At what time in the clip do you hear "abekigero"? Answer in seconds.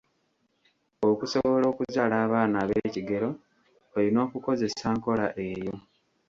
2.63-3.29